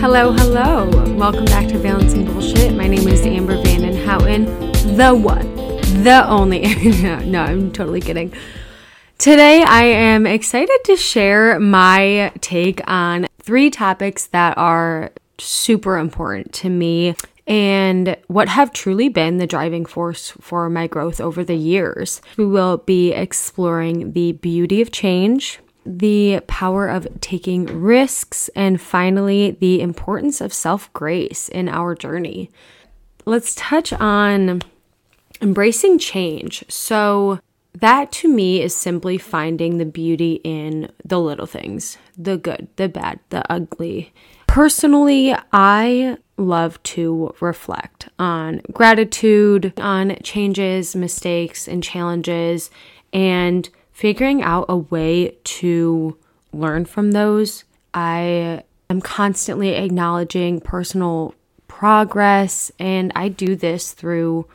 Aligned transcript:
Hello, 0.00 0.30
hello. 0.30 0.88
Welcome 1.16 1.44
back 1.46 1.66
to 1.70 1.78
Balancing 1.80 2.24
Bullshit. 2.24 2.72
My 2.72 2.86
name 2.86 3.08
is 3.08 3.26
Amber 3.26 3.60
Vanden 3.60 3.96
Houten, 4.06 4.44
the 4.96 5.12
one, 5.12 5.52
the 6.04 6.24
only. 6.28 6.72
no, 7.24 7.42
I'm 7.42 7.72
totally 7.72 8.00
kidding. 8.00 8.32
Today, 9.18 9.64
I 9.64 9.82
am 9.82 10.24
excited 10.24 10.78
to 10.84 10.96
share 10.96 11.58
my 11.58 12.30
take 12.40 12.80
on 12.88 13.26
three 13.40 13.70
topics 13.70 14.26
that 14.28 14.56
are 14.56 15.10
super 15.36 15.98
important 15.98 16.52
to 16.54 16.70
me 16.70 17.16
and 17.48 18.16
what 18.28 18.48
have 18.50 18.72
truly 18.72 19.08
been 19.08 19.38
the 19.38 19.48
driving 19.48 19.84
force 19.84 20.30
for 20.40 20.70
my 20.70 20.86
growth 20.86 21.20
over 21.20 21.42
the 21.42 21.56
years. 21.56 22.22
We 22.36 22.46
will 22.46 22.76
be 22.76 23.12
exploring 23.12 24.12
the 24.12 24.30
beauty 24.30 24.80
of 24.80 24.92
change, 24.92 25.58
the 25.96 26.40
power 26.46 26.88
of 26.88 27.08
taking 27.20 27.64
risks, 27.80 28.48
and 28.54 28.80
finally, 28.80 29.52
the 29.52 29.80
importance 29.80 30.40
of 30.40 30.52
self 30.52 30.92
grace 30.92 31.48
in 31.48 31.68
our 31.68 31.94
journey. 31.94 32.50
Let's 33.24 33.54
touch 33.54 33.92
on 33.94 34.60
embracing 35.40 35.98
change. 35.98 36.64
So, 36.68 37.40
that 37.74 38.10
to 38.12 38.28
me 38.28 38.60
is 38.60 38.74
simply 38.74 39.18
finding 39.18 39.78
the 39.78 39.84
beauty 39.84 40.40
in 40.44 40.90
the 41.04 41.20
little 41.20 41.46
things 41.46 41.96
the 42.16 42.36
good, 42.36 42.68
the 42.76 42.88
bad, 42.88 43.20
the 43.30 43.50
ugly. 43.50 44.12
Personally, 44.46 45.34
I 45.52 46.16
love 46.36 46.82
to 46.84 47.34
reflect 47.40 48.08
on 48.18 48.62
gratitude, 48.72 49.72
on 49.78 50.16
changes, 50.22 50.96
mistakes, 50.96 51.68
and 51.68 51.82
challenges, 51.82 52.70
and 53.12 53.68
figuring 53.98 54.40
out 54.44 54.64
a 54.68 54.76
way 54.76 55.36
to 55.42 56.16
learn 56.52 56.84
from 56.84 57.10
those. 57.10 57.64
I 57.92 58.62
am 58.88 59.00
constantly 59.00 59.70
acknowledging 59.70 60.60
personal 60.60 61.34
progress, 61.66 62.70
and 62.78 63.10
I 63.16 63.28
do 63.28 63.56
this 63.56 63.90
through 63.90 64.46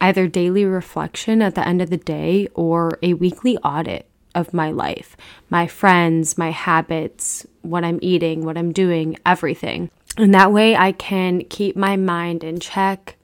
either 0.00 0.26
daily 0.28 0.64
reflection 0.64 1.42
at 1.42 1.54
the 1.54 1.68
end 1.68 1.82
of 1.82 1.90
the 1.90 1.98
day 1.98 2.48
or 2.54 2.98
a 3.02 3.12
weekly 3.12 3.58
audit 3.58 4.06
of 4.34 4.54
my 4.54 4.70
life, 4.70 5.14
my 5.50 5.66
friends, 5.66 6.38
my 6.38 6.50
habits, 6.50 7.46
what 7.60 7.84
I'm 7.84 7.98
eating, 8.00 8.46
what 8.46 8.56
I'm 8.56 8.72
doing, 8.72 9.18
everything. 9.26 9.90
And 10.16 10.32
that 10.32 10.54
way 10.54 10.74
I 10.74 10.92
can 10.92 11.44
keep 11.44 11.76
my 11.76 11.96
mind 11.96 12.42
in 12.42 12.60
check 12.60 13.16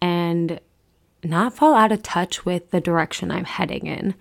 and 0.00 0.58
not 1.22 1.54
fall 1.54 1.74
out 1.74 1.92
of 1.92 2.02
touch 2.02 2.44
with 2.44 2.72
the 2.72 2.80
direction 2.80 3.30
I'm 3.30 3.44
heading 3.44 3.86
in. 3.86 4.16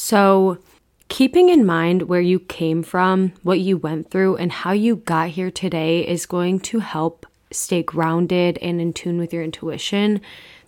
So, 0.00 0.58
keeping 1.08 1.48
in 1.48 1.66
mind 1.66 2.02
where 2.02 2.20
you 2.20 2.38
came 2.38 2.84
from, 2.84 3.32
what 3.42 3.58
you 3.58 3.76
went 3.76 4.12
through, 4.12 4.36
and 4.36 4.52
how 4.52 4.70
you 4.70 4.94
got 4.94 5.30
here 5.30 5.50
today 5.50 6.06
is 6.06 6.24
going 6.24 6.60
to 6.60 6.78
help 6.78 7.26
stay 7.50 7.82
grounded 7.82 8.58
and 8.62 8.80
in 8.80 8.92
tune 8.92 9.18
with 9.18 9.32
your 9.32 9.42
intuition. 9.42 10.20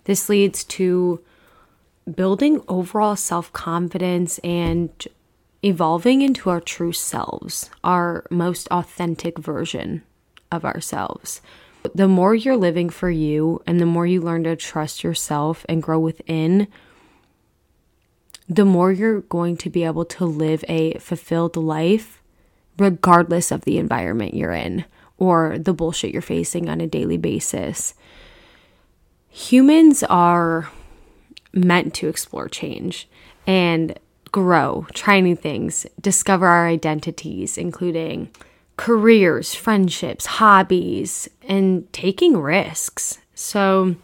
This 0.03 0.27
leads 0.27 0.65
to 0.65 1.21
building 2.13 2.61
overall 2.67 3.15
self 3.15 3.53
confidence 3.53 4.37
and 4.39 4.91
evolving 5.63 6.21
into 6.21 6.49
our 6.49 6.59
true 6.59 6.91
selves, 6.91 7.69
our 7.85 8.25
most 8.29 8.67
authentic 8.67 9.39
version 9.39 10.03
of 10.51 10.65
ourselves. 10.65 11.39
The 11.95 12.09
more 12.09 12.35
you're 12.35 12.57
living 12.57 12.89
for 12.89 13.09
you 13.09 13.63
and 13.65 13.79
the 13.79 13.85
more 13.85 14.05
you 14.05 14.19
learn 14.19 14.43
to 14.43 14.57
trust 14.57 15.05
yourself 15.05 15.65
and 15.69 15.81
grow 15.81 16.01
within, 16.01 16.67
the 18.47 18.65
more 18.65 18.91
you're 18.91 19.21
going 19.21 19.57
to 19.57 19.69
be 19.69 19.83
able 19.83 20.05
to 20.05 20.25
live 20.25 20.63
a 20.67 20.93
fulfilled 20.95 21.55
life, 21.55 22.21
regardless 22.77 23.51
of 23.51 23.61
the 23.65 23.77
environment 23.77 24.33
you're 24.33 24.53
in 24.53 24.85
or 25.17 25.57
the 25.59 25.73
bullshit 25.73 26.11
you're 26.11 26.21
facing 26.21 26.67
on 26.67 26.81
a 26.81 26.87
daily 26.87 27.17
basis. 27.17 27.93
Humans 29.29 30.03
are 30.03 30.69
meant 31.53 31.93
to 31.95 32.07
explore 32.07 32.49
change 32.49 33.07
and 33.45 33.97
grow, 34.31 34.87
try 34.93 35.19
new 35.19 35.35
things, 35.35 35.85
discover 35.99 36.47
our 36.47 36.67
identities, 36.67 37.57
including 37.57 38.29
careers, 38.77 39.53
friendships, 39.53 40.25
hobbies, 40.25 41.29
and 41.47 41.91
taking 41.93 42.37
risks. 42.37 43.19
So 43.35 43.95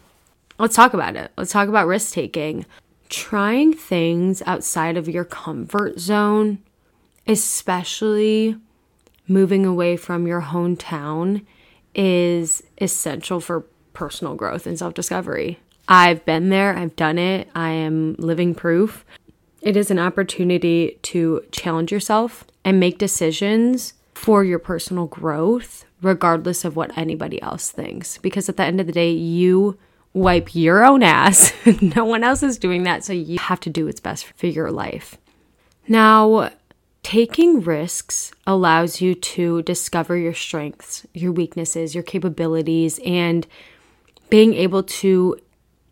let's 0.58 0.76
talk 0.76 0.94
about 0.94 1.16
it. 1.16 1.32
Let's 1.36 1.52
talk 1.52 1.68
about 1.68 1.86
risk 1.86 2.12
taking 2.12 2.64
trying 3.08 3.72
things 3.72 4.42
outside 4.46 4.96
of 4.96 5.08
your 5.08 5.24
comfort 5.24 5.98
zone, 5.98 6.58
especially 7.26 8.56
moving 9.26 9.66
away 9.66 9.96
from 9.96 10.26
your 10.26 10.42
hometown, 10.42 11.44
is 11.94 12.62
essential 12.80 13.40
for 13.40 13.64
personal 13.92 14.34
growth 14.34 14.66
and 14.66 14.78
self 14.78 14.94
discovery. 14.94 15.58
I've 15.88 16.24
been 16.24 16.50
there, 16.50 16.76
I've 16.76 16.96
done 16.96 17.18
it, 17.18 17.48
I 17.54 17.70
am 17.70 18.14
living 18.18 18.54
proof. 18.54 19.04
It 19.62 19.76
is 19.76 19.90
an 19.90 19.98
opportunity 19.98 20.98
to 21.02 21.42
challenge 21.50 21.90
yourself 21.90 22.44
and 22.64 22.78
make 22.78 22.98
decisions 22.98 23.94
for 24.14 24.44
your 24.44 24.58
personal 24.58 25.06
growth, 25.06 25.84
regardless 26.02 26.64
of 26.64 26.76
what 26.76 26.96
anybody 26.96 27.40
else 27.40 27.70
thinks. 27.70 28.18
Because 28.18 28.48
at 28.48 28.56
the 28.56 28.64
end 28.64 28.80
of 28.80 28.86
the 28.86 28.92
day, 28.92 29.10
you 29.10 29.78
wipe 30.18 30.54
your 30.54 30.84
own 30.84 31.02
ass. 31.02 31.52
no 31.80 32.04
one 32.04 32.24
else 32.24 32.42
is 32.42 32.58
doing 32.58 32.82
that, 32.84 33.04
so 33.04 33.12
you 33.12 33.38
have 33.38 33.60
to 33.60 33.70
do 33.70 33.86
what's 33.86 34.00
best 34.00 34.26
for 34.36 34.46
your 34.46 34.70
life. 34.70 35.16
Now, 35.86 36.50
taking 37.02 37.60
risks 37.60 38.32
allows 38.46 39.00
you 39.00 39.14
to 39.14 39.62
discover 39.62 40.16
your 40.16 40.34
strengths, 40.34 41.06
your 41.14 41.32
weaknesses, 41.32 41.94
your 41.94 42.04
capabilities, 42.04 43.00
and 43.04 43.46
being 44.28 44.54
able 44.54 44.82
to 44.82 45.38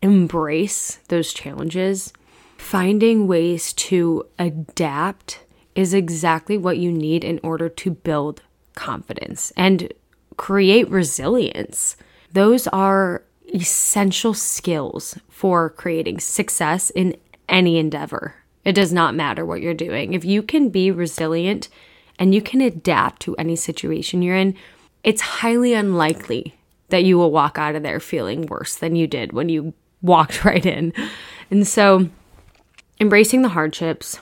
embrace 0.01 0.97
those 1.07 1.33
challenges. 1.33 2.13
Finding 2.57 3.27
ways 3.27 3.73
to 3.73 4.27
adapt 4.37 5.39
is 5.75 5.93
exactly 5.93 6.57
what 6.57 6.77
you 6.77 6.91
need 6.91 7.23
in 7.23 7.39
order 7.43 7.69
to 7.69 7.91
build 7.91 8.41
confidence 8.75 9.51
and 9.55 9.91
create 10.37 10.89
resilience. 10.89 11.95
Those 12.31 12.67
are 12.67 13.23
essential 13.53 14.33
skills 14.33 15.17
for 15.29 15.69
creating 15.69 16.19
success 16.19 16.89
in 16.89 17.15
any 17.47 17.77
endeavor. 17.77 18.35
It 18.65 18.73
does 18.73 18.91
not 18.91 19.15
matter 19.15 19.45
what 19.45 19.61
you're 19.61 19.73
doing. 19.73 20.13
If 20.13 20.25
you 20.25 20.43
can 20.43 20.69
be 20.69 20.91
resilient 20.91 21.69
and 22.19 22.35
you 22.35 22.41
can 22.41 22.61
adapt 22.61 23.21
to 23.23 23.35
any 23.37 23.55
situation 23.55 24.21
you're 24.21 24.35
in, 24.35 24.55
it's 25.03 25.21
highly 25.21 25.73
unlikely 25.73 26.55
that 26.89 27.03
you 27.03 27.17
will 27.17 27.31
walk 27.31 27.57
out 27.57 27.75
of 27.75 27.83
there 27.83 27.99
feeling 27.99 28.45
worse 28.47 28.75
than 28.75 28.95
you 28.95 29.07
did 29.07 29.33
when 29.33 29.49
you 29.49 29.73
walked 30.01 30.43
right 30.43 30.65
in. 30.65 30.93
And 31.49 31.67
so, 31.67 32.09
embracing 32.99 33.41
the 33.41 33.49
hardships 33.49 34.19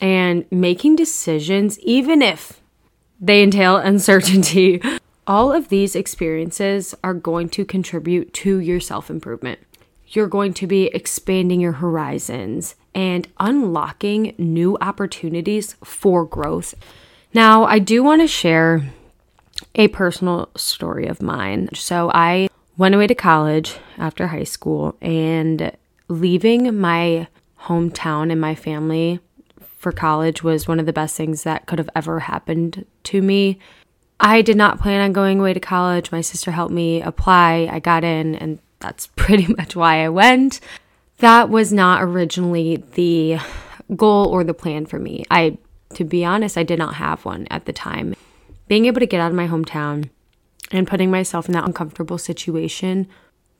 and 0.00 0.44
making 0.50 0.96
decisions, 0.96 1.78
even 1.80 2.22
if 2.22 2.60
they 3.20 3.42
entail 3.42 3.76
uncertainty, 3.76 4.82
all 5.26 5.52
of 5.52 5.68
these 5.68 5.94
experiences 5.94 6.94
are 7.04 7.14
going 7.14 7.48
to 7.50 7.64
contribute 7.64 8.32
to 8.34 8.58
your 8.58 8.80
self 8.80 9.10
improvement. 9.10 9.60
You're 10.08 10.28
going 10.28 10.54
to 10.54 10.66
be 10.66 10.86
expanding 10.88 11.60
your 11.60 11.72
horizons 11.72 12.74
and 12.94 13.28
unlocking 13.40 14.34
new 14.36 14.76
opportunities 14.80 15.74
for 15.82 16.24
growth. 16.24 16.74
Now, 17.32 17.64
I 17.64 17.78
do 17.78 18.02
want 18.02 18.20
to 18.20 18.26
share 18.26 18.92
a 19.74 19.88
personal 19.88 20.50
story 20.54 21.06
of 21.06 21.22
mine. 21.22 21.70
So, 21.74 22.10
I 22.12 22.48
went 22.76 22.94
away 22.94 23.06
to 23.06 23.14
college 23.14 23.76
after 23.96 24.26
high 24.26 24.44
school 24.44 24.96
and 25.00 25.72
leaving 26.08 26.78
my 26.78 27.28
hometown 27.60 28.30
and 28.30 28.40
my 28.40 28.54
family 28.54 29.20
for 29.82 29.92
college 29.92 30.44
was 30.44 30.68
one 30.68 30.78
of 30.78 30.86
the 30.86 30.92
best 30.92 31.16
things 31.16 31.42
that 31.42 31.66
could 31.66 31.80
have 31.80 31.90
ever 31.96 32.20
happened 32.20 32.86
to 33.02 33.20
me. 33.20 33.58
I 34.22 34.40
did 34.40 34.56
not 34.56 34.80
plan 34.80 35.00
on 35.00 35.12
going 35.12 35.40
away 35.40 35.52
to 35.52 35.60
college. 35.60 36.12
My 36.12 36.20
sister 36.20 36.52
helped 36.52 36.72
me 36.72 37.02
apply. 37.02 37.68
I 37.70 37.80
got 37.80 38.04
in, 38.04 38.36
and 38.36 38.60
that's 38.78 39.06
pretty 39.16 39.52
much 39.52 39.74
why 39.76 40.04
I 40.04 40.08
went. 40.08 40.60
That 41.18 41.50
was 41.50 41.72
not 41.72 42.02
originally 42.02 42.84
the 42.94 43.38
goal 43.94 44.28
or 44.28 44.44
the 44.44 44.54
plan 44.54 44.86
for 44.86 44.98
me. 44.98 45.24
I, 45.30 45.58
to 45.94 46.04
be 46.04 46.24
honest, 46.24 46.56
I 46.56 46.62
did 46.62 46.78
not 46.78 46.94
have 46.94 47.24
one 47.24 47.46
at 47.50 47.66
the 47.66 47.72
time. 47.72 48.14
Being 48.68 48.86
able 48.86 49.00
to 49.00 49.06
get 49.06 49.20
out 49.20 49.30
of 49.30 49.36
my 49.36 49.48
hometown 49.48 50.08
and 50.70 50.86
putting 50.86 51.10
myself 51.10 51.46
in 51.46 51.52
that 51.52 51.66
uncomfortable 51.66 52.16
situation 52.16 53.08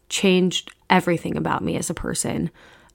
changed 0.09 0.73
everything 0.88 1.37
about 1.37 1.62
me 1.62 1.76
as 1.76 1.91
a 1.91 1.94
person. 1.94 2.50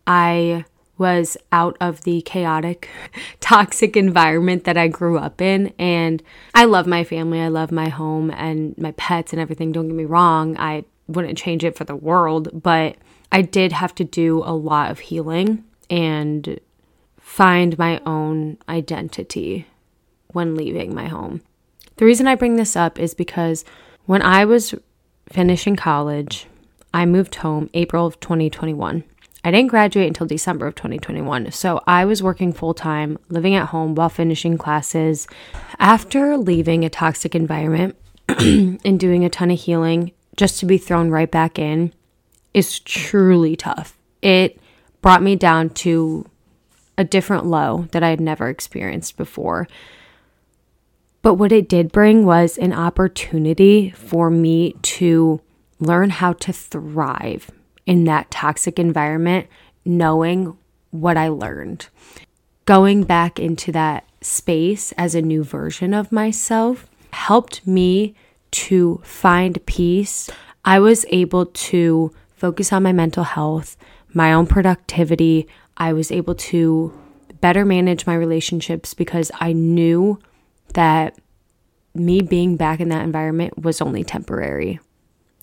I 0.05 0.65
was 0.97 1.37
out 1.51 1.77
of 1.79 2.01
the 2.01 2.21
chaotic, 2.21 2.89
toxic 3.39 3.95
environment 3.95 4.63
that 4.63 4.77
I 4.77 4.87
grew 4.87 5.17
up 5.17 5.41
in. 5.41 5.73
And 5.77 6.23
I 6.53 6.65
love 6.65 6.87
my 6.87 7.03
family, 7.03 7.39
I 7.39 7.47
love 7.47 7.71
my 7.71 7.89
home 7.89 8.31
and 8.31 8.77
my 8.77 8.91
pets 8.91 9.33
and 9.33 9.41
everything. 9.41 9.71
Don't 9.71 9.87
get 9.87 9.95
me 9.95 10.05
wrong, 10.05 10.57
I 10.57 10.85
wouldn't 11.07 11.37
change 11.37 11.63
it 11.63 11.75
for 11.75 11.83
the 11.83 11.95
world, 11.95 12.49
but 12.63 12.97
I 13.31 13.41
did 13.41 13.71
have 13.71 13.93
to 13.95 14.03
do 14.03 14.41
a 14.45 14.53
lot 14.53 14.91
of 14.91 14.99
healing 14.99 15.63
and 15.89 16.59
find 17.19 17.77
my 17.77 18.01
own 18.05 18.57
identity 18.67 19.67
when 20.33 20.55
leaving 20.55 20.93
my 20.93 21.07
home. 21.07 21.41
The 21.97 22.05
reason 22.05 22.27
I 22.27 22.35
bring 22.35 22.55
this 22.55 22.75
up 22.75 22.99
is 22.99 23.13
because 23.13 23.65
When 24.05 24.21
I 24.21 24.45
was 24.45 24.73
finishing 25.27 25.75
college, 25.75 26.47
I 26.93 27.05
moved 27.05 27.35
home 27.35 27.69
April 27.73 28.05
of 28.05 28.17
2021. 28.21 29.03
I 29.43 29.51
didn't 29.51 29.69
graduate 29.69 30.07
until 30.07 30.27
December 30.27 30.67
of 30.67 30.75
2021. 30.75 31.51
So 31.51 31.81
I 31.87 32.05
was 32.05 32.23
working 32.23 32.51
full 32.51 32.73
time, 32.73 33.17
living 33.29 33.55
at 33.55 33.67
home 33.67 33.95
while 33.95 34.09
finishing 34.09 34.57
classes. 34.57 35.27
After 35.79 36.37
leaving 36.37 36.83
a 36.83 36.89
toxic 36.89 37.35
environment 37.35 37.95
and 38.27 38.99
doing 38.99 39.23
a 39.23 39.29
ton 39.29 39.51
of 39.51 39.59
healing, 39.59 40.11
just 40.35 40.59
to 40.59 40.65
be 40.65 40.77
thrown 40.77 41.09
right 41.09 41.29
back 41.29 41.57
in 41.57 41.93
is 42.53 42.79
truly 42.79 43.55
tough. 43.55 43.97
It 44.21 44.59
brought 45.01 45.23
me 45.23 45.35
down 45.35 45.69
to 45.69 46.29
a 46.97 47.03
different 47.03 47.45
low 47.45 47.87
that 47.91 48.03
I 48.03 48.09
had 48.09 48.19
never 48.19 48.49
experienced 48.49 49.17
before. 49.17 49.67
But 51.21 51.35
what 51.35 51.51
it 51.51 51.69
did 51.69 51.91
bring 51.91 52.25
was 52.25 52.57
an 52.57 52.73
opportunity 52.73 53.91
for 53.91 54.29
me 54.29 54.73
to 54.81 55.41
learn 55.79 56.09
how 56.09 56.33
to 56.33 56.51
thrive 56.51 57.51
in 57.87 58.03
that 58.03 58.29
toxic 58.29 58.77
environment, 58.77 59.47
knowing 59.85 60.55
what 60.91 61.17
I 61.17 61.29
learned. 61.29 61.87
Going 62.65 63.03
back 63.03 63.39
into 63.39 63.71
that 63.71 64.03
space 64.21 64.91
as 64.91 65.15
a 65.15 65.21
new 65.21 65.43
version 65.43 65.93
of 65.93 66.11
myself 66.11 66.87
helped 67.13 67.65
me 67.65 68.13
to 68.51 69.01
find 69.03 69.65
peace. 69.65 70.29
I 70.65 70.79
was 70.79 71.05
able 71.09 71.45
to 71.45 72.13
focus 72.35 72.73
on 72.73 72.83
my 72.83 72.91
mental 72.91 73.23
health, 73.23 73.77
my 74.13 74.33
own 74.33 74.47
productivity. 74.47 75.47
I 75.77 75.93
was 75.93 76.11
able 76.11 76.35
to 76.35 76.93
better 77.39 77.63
manage 77.63 78.05
my 78.05 78.15
relationships 78.15 78.93
because 78.93 79.31
I 79.39 79.53
knew 79.53 80.19
that 80.73 81.17
me 81.95 82.21
being 82.21 82.57
back 82.57 82.79
in 82.81 82.89
that 82.89 83.03
environment 83.03 83.57
was 83.63 83.81
only 83.81 84.03
temporary. 84.03 84.79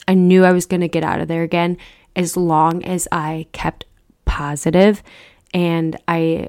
I 0.07 0.15
knew 0.15 0.45
I 0.45 0.53
was 0.53 0.67
going 0.67 0.83
to 0.83 0.89
get 0.89 1.05
out 1.05 1.21
of 1.21 1.29
there 1.29 1.43
again 1.43 1.79
as 2.17 2.37
long 2.37 2.85
as 2.85 3.09
I 3.11 3.47
kept 3.53 3.85
positive 4.25 5.03
and 5.53 5.97
I 6.09 6.49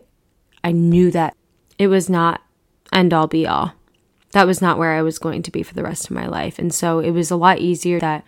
I 0.63 0.71
knew 0.71 1.11
that 1.11 1.35
it 1.77 1.87
was 1.87 2.09
not 2.09 2.41
end 2.91 3.13
all 3.13 3.27
be 3.27 3.45
all. 3.45 3.73
That 4.31 4.47
was 4.47 4.61
not 4.61 4.77
where 4.77 4.93
I 4.93 5.01
was 5.01 5.19
going 5.19 5.43
to 5.43 5.51
be 5.51 5.63
for 5.63 5.73
the 5.73 5.83
rest 5.83 6.05
of 6.05 6.11
my 6.11 6.27
life. 6.27 6.57
And 6.59 6.73
so 6.73 6.99
it 6.99 7.11
was 7.11 7.31
a 7.31 7.35
lot 7.35 7.59
easier 7.59 7.99
that 7.99 8.23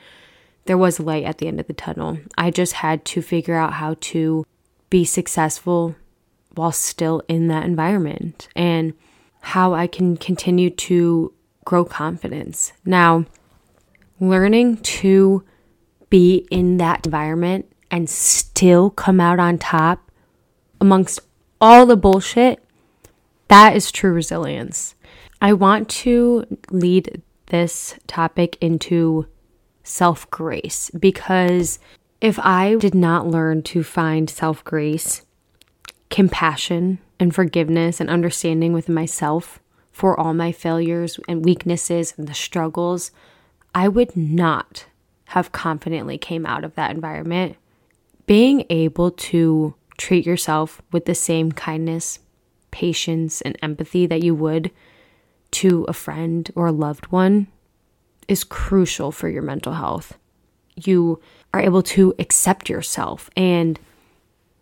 there 0.66 0.78
was 0.78 1.00
light 1.00 1.24
at 1.24 1.40
the 1.40 1.48
end 1.48 1.60
of 1.60 1.68
the 1.68 1.74
tunnel. 1.74 2.20
I 2.38 2.52
just 2.52 2.74
had 2.74 3.04
to 3.06 3.22
figure 3.22 3.56
out 3.56 3.74
how 3.74 3.96
to 4.00 4.46
be 4.90 5.04
successful 5.04 5.96
while 6.56 6.72
still 6.72 7.24
in 7.28 7.48
that 7.48 7.66
environment 7.66 8.48
and 8.56 8.94
how 9.42 9.74
I 9.74 9.88
can 9.88 10.18
continue 10.18 10.70
to 10.70 11.34
grow 11.66 11.86
confidence. 11.86 12.74
Now, 12.86 13.26
learning 14.20 14.78
to 14.78 15.44
be 16.10 16.48
in 16.50 16.78
that 16.78 17.06
environment 17.06 17.72
and 17.92 18.10
still 18.10 18.90
come 18.90 19.20
out 19.20 19.40
on 19.40 19.58
top 19.58 20.12
amongst 20.80 21.20
all 21.60 21.86
the 21.86 21.98
bullshit, 21.98 22.64
that 23.48 23.76
is 23.76 23.92
true 23.92 24.12
resilience. 24.12 24.96
I 25.42 25.54
want 25.54 25.90
to 25.90 26.46
lead 26.72 27.22
this 27.48 27.96
topic 28.08 28.58
into 28.60 29.28
self 29.84 30.30
grace 30.30 30.90
because 30.92 31.80
if 32.20 32.40
I 32.40 32.76
did 32.76 32.96
not 32.96 33.28
learn 33.28 33.62
to 33.64 33.84
find 33.84 34.30
self 34.30 34.64
grace, 34.64 35.24
compassion, 36.10 37.00
and 37.20 37.34
forgiveness 37.34 38.00
and 38.00 38.10
understanding 38.10 38.74
with 38.74 38.90
myself 38.90 39.60
for 39.92 40.20
all 40.20 40.34
my 40.34 40.52
failures 40.52 41.20
and 41.28 41.46
weaknesses 41.46 42.14
and 42.18 42.28
the 42.28 42.34
struggles, 42.34 43.12
I 43.74 43.88
would 43.88 44.16
not 44.16 44.86
have 45.28 45.52
confidently 45.52 46.18
came 46.18 46.46
out 46.46 46.64
of 46.64 46.76
that 46.76 46.92
environment. 46.92 47.58
Being 48.26 48.66
able 48.70 49.12
to 49.12 49.76
treat 49.98 50.26
yourself 50.26 50.82
with 50.92 51.06
the 51.06 51.16
same 51.16 51.52
kindness, 51.52 52.20
patience, 52.72 53.42
and 53.42 53.58
empathy 53.62 54.06
that 54.06 54.24
you 54.24 54.34
would 54.36 54.72
to 55.52 55.86
a 55.88 55.94
friend 55.94 56.50
or 56.56 56.68
a 56.68 56.72
loved 56.72 57.12
one 57.12 57.48
is 58.28 58.44
crucial 58.44 59.12
for 59.12 59.28
your 59.28 59.42
mental 59.42 59.74
health. 59.74 60.18
You 60.76 61.22
are 61.54 61.62
able 61.62 61.84
to 61.84 62.14
accept 62.20 62.70
yourself 62.70 63.30
and 63.36 63.80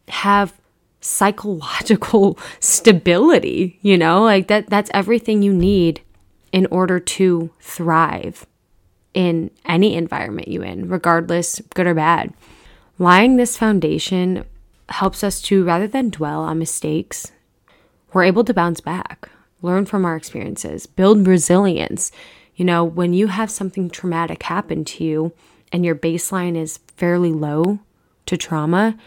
have 0.07 0.59
psychological 0.99 2.39
stability, 2.59 3.77
you 3.81 3.97
know? 3.97 4.23
Like 4.23 4.47
that 4.47 4.69
that's 4.69 4.89
everything 4.93 5.43
you 5.43 5.53
need 5.53 6.01
in 6.51 6.65
order 6.67 6.99
to 6.99 7.51
thrive 7.59 8.47
in 9.15 9.49
any 9.63 9.95
environment 9.95 10.49
you 10.49 10.61
in, 10.61 10.89
regardless 10.89 11.59
good 11.73 11.87
or 11.87 11.95
bad. 11.95 12.31
Lying 12.99 13.37
this 13.37 13.57
foundation 13.57 14.45
helps 14.89 15.23
us 15.23 15.41
to 15.43 15.63
rather 15.63 15.87
than 15.87 16.11
dwell 16.11 16.41
on 16.41 16.59
mistakes, 16.59 17.31
we're 18.13 18.25
able 18.25 18.43
to 18.43 18.53
bounce 18.53 18.81
back, 18.81 19.29
learn 19.61 19.85
from 19.85 20.05
our 20.05 20.15
experiences, 20.15 20.85
build 20.85 21.25
resilience, 21.25 22.11
you 22.55 22.63
know, 22.63 22.83
when 22.83 23.13
you 23.13 23.27
have 23.27 23.49
something 23.49 23.89
traumatic 23.89 24.43
happen 24.43 24.85
to 24.85 25.03
you 25.03 25.33
and 25.71 25.83
your 25.83 25.95
baseline 25.95 26.55
is 26.55 26.79
fairly 26.95 27.31
low 27.31 27.79
to 28.25 28.37
trauma, 28.37 28.97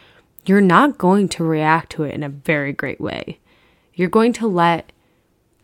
you're 0.45 0.61
not 0.61 0.99
going 0.99 1.29
to 1.29 1.45
react 1.45 1.93
to 1.93 2.05
it 2.05 2.15
in 2.15 2.23
a 2.23 2.29
very 2.29 2.73
great 2.73 3.01
way. 3.01 3.41
You're 3.95 4.09
going 4.09 4.33
to 4.35 4.47
let 4.47 4.93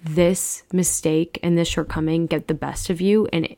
this 0.03 0.63
mistake 0.73 1.39
and 1.43 1.57
this 1.57 1.69
shortcoming 1.69 2.27
get 2.27 2.49
the 2.49 2.55
best 2.55 2.91
of 2.91 3.01
you 3.01 3.27
and 3.33 3.55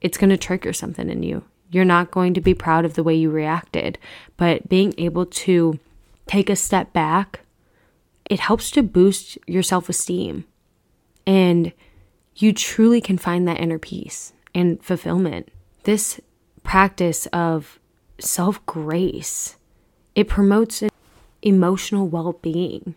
it's 0.00 0.18
going 0.18 0.30
to 0.30 0.36
trigger 0.36 0.72
something 0.72 1.08
in 1.08 1.22
you. 1.22 1.44
You're 1.70 1.84
not 1.84 2.10
going 2.10 2.34
to 2.34 2.40
be 2.40 2.54
proud 2.54 2.84
of 2.84 2.94
the 2.94 3.02
way 3.02 3.14
you 3.14 3.30
reacted, 3.30 3.98
but 4.36 4.68
being 4.68 4.94
able 4.96 5.26
to 5.26 5.78
take 6.26 6.48
a 6.48 6.56
step 6.56 6.92
back, 6.92 7.40
it 8.30 8.40
helps 8.40 8.70
to 8.72 8.82
boost 8.82 9.38
your 9.46 9.62
self 9.62 9.88
esteem. 9.88 10.44
And 11.26 11.72
you 12.36 12.52
truly 12.52 13.00
can 13.00 13.18
find 13.18 13.46
that 13.48 13.60
inner 13.60 13.78
peace 13.78 14.32
and 14.54 14.82
fulfillment. 14.82 15.48
This 15.84 16.20
practice 16.62 17.26
of 17.26 17.78
self 18.18 18.64
grace, 18.66 19.56
it 20.14 20.28
promotes 20.28 20.82
emotional 21.42 22.08
well 22.08 22.34
being. 22.34 22.96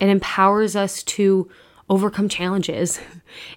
It 0.00 0.08
empowers 0.08 0.74
us 0.74 1.02
to 1.04 1.48
overcome 1.88 2.28
challenges. 2.28 3.00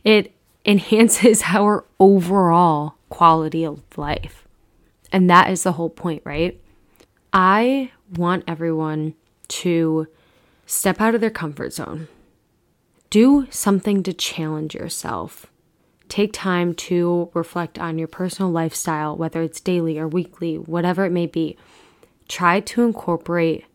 It 0.06 0.32
enhances 0.66 1.44
our 1.46 1.86
overall 2.00 2.96
quality 3.10 3.64
of 3.64 3.82
life. 3.98 4.48
And 5.12 5.30
that 5.30 5.50
is 5.50 5.64
the 5.64 5.74
whole 5.74 5.90
point, 5.90 6.22
right? 6.26 6.60
I 7.32 7.92
want 8.16 8.44
everyone 8.48 9.14
to 9.48 10.08
step 10.66 11.00
out 11.00 11.16
of 11.16 11.22
their 11.22 11.30
comfort 11.30 11.74
zone. 11.74 12.08
Do 13.10 13.48
something 13.50 14.04
to 14.04 14.14
challenge 14.14 14.74
yourself. 14.74 15.46
Take 16.10 16.34
time 16.34 16.74
to 16.76 17.30
reflect 17.34 17.80
on 17.80 17.98
your 17.98 18.08
personal 18.08 18.52
lifestyle, 18.52 19.16
whether 19.16 19.42
it's 19.42 19.60
daily 19.60 19.98
or 19.98 20.08
weekly, 20.08 20.58
whatever 20.58 21.06
it 21.06 21.12
may 21.12 21.26
be. 21.26 21.58
Try 22.28 22.60
to 22.60 22.84
incorporate 22.84 23.66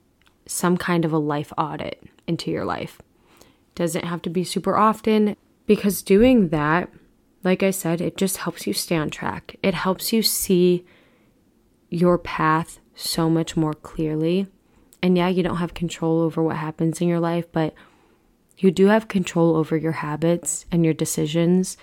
some 0.47 0.77
kind 0.77 1.05
of 1.05 1.13
a 1.13 1.19
life 1.19 1.53
audit 1.57 2.03
into 2.27 2.51
your 2.51 2.65
life. 2.65 3.01
Doesn't 3.75 4.05
have 4.05 4.23
to 4.23 4.31
be 4.31 4.45
super 4.45 4.77
often 4.77 5.37
because 5.71 6.03
doing 6.03 6.49
that, 6.49 6.91
like 7.45 7.63
I 7.63 7.71
said, 7.71 8.01
it 8.01 8.17
just 8.17 8.39
helps 8.39 8.67
you 8.67 8.73
stay 8.73 8.97
on 8.97 9.09
track. 9.09 9.55
It 9.63 9.73
helps 9.73 10.13
you 10.13 10.21
see 10.21 10.85
your 11.89 12.19
path 12.19 12.81
so 12.97 13.31
much 13.31 13.57
more 13.57 13.75
clearly. 13.75 14.49
And 15.01 15.17
yeah, 15.17 15.29
you 15.29 15.45
don't 15.45 15.59
have 15.59 15.73
control 15.73 16.23
over 16.23 16.43
what 16.43 16.57
happens 16.57 17.01
in 17.01 17.07
your 17.07 17.21
life, 17.21 17.47
but 17.53 17.73
you 18.59 18.73
do 18.73 18.87
have 18.87 19.07
control 19.07 19.55
over 19.55 19.77
your 19.77 19.93
habits 19.93 20.67
and 20.73 20.85
your 20.85 20.93
decisions. 20.93 21.77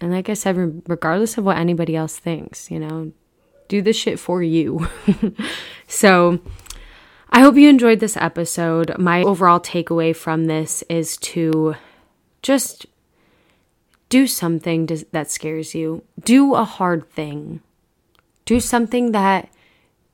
And 0.00 0.10
like 0.10 0.28
I 0.28 0.34
said, 0.34 0.82
regardless 0.88 1.38
of 1.38 1.44
what 1.44 1.56
anybody 1.56 1.94
else 1.94 2.18
thinks, 2.18 2.68
you 2.68 2.80
know, 2.80 3.12
do 3.68 3.80
this 3.80 3.96
shit 3.96 4.18
for 4.18 4.42
you. 4.42 4.88
so 5.86 6.40
I 7.30 7.42
hope 7.42 7.54
you 7.54 7.68
enjoyed 7.68 8.00
this 8.00 8.16
episode. 8.16 8.98
My 8.98 9.22
overall 9.22 9.60
takeaway 9.60 10.16
from 10.16 10.46
this 10.46 10.82
is 10.88 11.16
to 11.18 11.76
just 12.48 12.86
do 14.08 14.26
something 14.26 14.86
to, 14.88 15.04
that 15.12 15.30
scares 15.30 15.74
you. 15.74 16.02
Do 16.18 16.54
a 16.54 16.64
hard 16.64 17.10
thing. 17.10 17.60
Do 18.44 18.58
something 18.60 19.12
that 19.12 19.48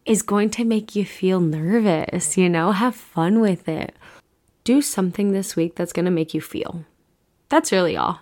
is 0.04 0.22
going 0.22 0.50
to 0.50 0.64
make 0.64 0.94
you 0.96 1.04
feel 1.04 1.40
nervous, 1.40 2.36
you 2.36 2.48
know? 2.48 2.72
Have 2.72 2.94
fun 2.96 3.40
with 3.40 3.68
it 3.68 3.94
do 4.64 4.80
something 4.80 5.32
this 5.32 5.54
week 5.54 5.76
that's 5.76 5.92
going 5.92 6.06
to 6.06 6.10
make 6.10 6.34
you 6.34 6.40
feel. 6.40 6.84
That's 7.50 7.70
really 7.70 7.96
all. 7.96 8.20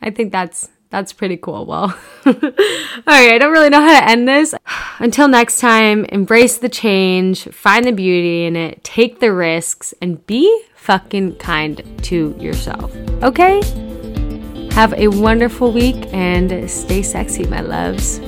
I 0.00 0.10
think 0.10 0.32
that's 0.32 0.70
that's 0.90 1.12
pretty 1.12 1.36
cool. 1.36 1.64
Well, 1.64 1.96
all 2.26 2.32
right, 2.34 3.32
I 3.32 3.38
don't 3.38 3.52
really 3.52 3.70
know 3.70 3.80
how 3.80 4.00
to 4.00 4.10
end 4.10 4.26
this. 4.26 4.54
Until 5.02 5.26
next 5.26 5.58
time, 5.58 6.04
embrace 6.10 6.58
the 6.58 6.68
change, 6.68 7.48
find 7.48 7.84
the 7.84 7.90
beauty 7.90 8.44
in 8.44 8.54
it, 8.54 8.84
take 8.84 9.18
the 9.18 9.32
risks, 9.32 9.92
and 10.00 10.24
be 10.28 10.62
fucking 10.76 11.34
kind 11.38 11.82
to 12.04 12.36
yourself. 12.38 12.94
Okay? 13.20 13.60
Have 14.70 14.94
a 14.94 15.08
wonderful 15.08 15.72
week 15.72 15.96
and 16.12 16.70
stay 16.70 17.02
sexy, 17.02 17.44
my 17.48 17.60
loves. 17.62 18.20